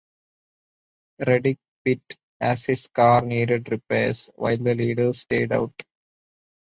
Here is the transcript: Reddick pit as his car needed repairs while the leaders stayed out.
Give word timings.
Reddick 1.27 1.59
pit 1.85 2.01
as 2.39 2.65
his 2.65 2.87
car 2.87 3.21
needed 3.21 3.71
repairs 3.71 4.31
while 4.35 4.57
the 4.57 4.73
leaders 4.73 5.19
stayed 5.19 5.51
out. 5.51 5.79